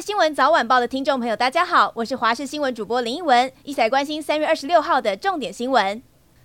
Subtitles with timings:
[0.00, 6.02] 新闻早晚报的听众朋友，大家好，我是华视新闻主播林一文，一起来关心三月二十六号的重点新闻。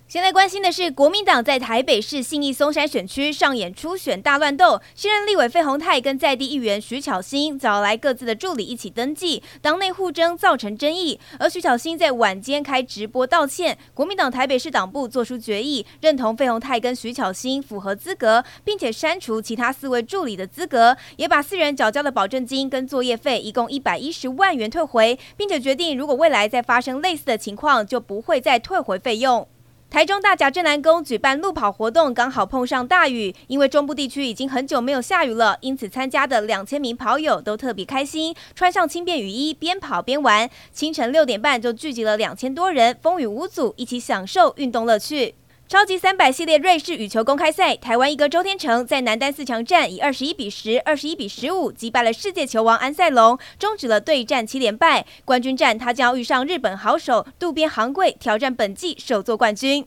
[0.08, 11.18] 现在关心的是，国民党在台北市信义松山选区上演初选大乱斗，现任立委费鸿泰跟在地议员徐巧芯找来各自的助理一起登记，党内互争造成争议。
[11.40, 29.48] 而徐巧芯在晚间开直播道歉，国民党台北市党部做出决议，认同费鸿泰跟徐巧芯符合资格，并且删除其他四位助理的资格，也把四人缴交的保证金跟作业费一共一百一十万元退回，并且决定如果未来再发生类似的情况，就不会再退回费用。
[29.88, 40.50] 台中大甲镇南宫举办路跑活动，刚好碰上大雨，因为中部地区已经很久没有下雨了，因此参加的两千名跑友都特别开心，穿上轻便雨衣，边跑边玩。
[40.72, 45.34] 清晨六点半就聚集了两千多人，风雨无阻，一起享受运动乐趣。
[45.68, 55.04] 超级三百系列瑞士羽球公开赛，台湾一哥周天成在男单四强战以二十一比十、二十一比十五击败了世界球王安赛龙，终止了对战七连败。
[55.24, 59.84] 冠军战他将遇上日本好手渡边航贵，挑战本季首座冠军。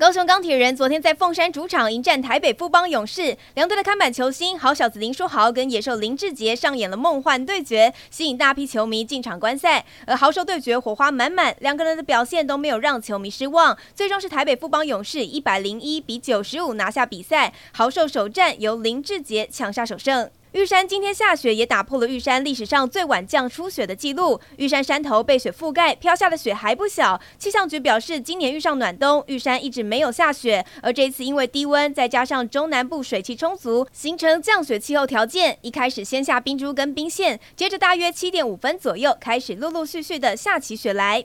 [0.00, 9.84] 高雄钢铁人昨天在凤山主场迎战台北富邦勇士，两队的看板球星好小子林书豪跟野兽林志杰上演了梦幻对决，吸引大批球迷进场观赛。
[10.06, 20.30] 而豪兽对决火花满满，两个人的表现都没有让球迷失望，最终是台北富邦勇士一百零一比九十五拿下比赛，豪兽首战由林志杰抢下首胜。
[20.52, 24.40] 玉山今天下雪，也打破了玉山历史上最晚降初雪的记录。
[24.56, 27.20] 玉山山头被雪覆盖，飘下的雪还不小。
[27.38, 30.66] 气象局表示，今年遇上暖冬，玉山一直没有下雪。
[30.82, 35.56] 而这次因为低温，再加上中南部水汽充足，形成降雪气候条件。
[35.62, 41.24] 一开始先下冰珠跟冰线，接着大约七点五分左右，开始陆陆续续的下起雪来。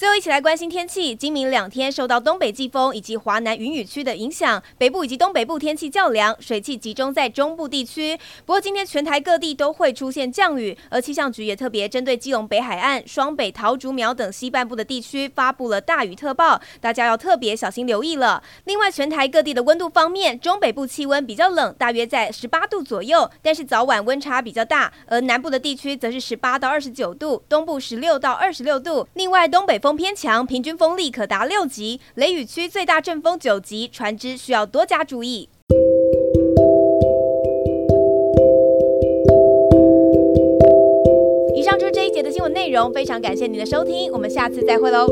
[0.00, 1.14] 最后一起来关心天气。
[1.14, 8.16] 今明两天受到东北季风以及华南云雨区的影响，北部以及东北部天气较凉，水汽集中在中部地区。
[8.46, 18.42] 不过今天全台各地都会出现降雨，而气象局也特别针对基隆北海岸、双北、桃竹苗等西半部的地区发布了大雨特报，大家要特别小心留意了。
[18.64, 29.06] 另外，全台各地的温度方面，中北部气温比较冷，大约在十八度左右，但是早晚温差比较大；而南部的地区则是十八到二十九度，东部十六到二十六度。
[29.12, 29.89] 另外，东北风。
[29.90, 35.48] 风偏强，平均风力可达六级，雷雨区最大阵风九级，船只需要多加注意。
[41.56, 45.08] 以上就是这一节的新闻内容，非常感谢您的收听，我们下次再会喽。